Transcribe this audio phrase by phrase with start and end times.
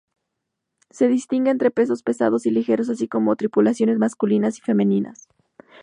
[0.89, 5.27] Se distingue entre pesos pesados y ligeros, así como tripulaciones masculinas y femeninas.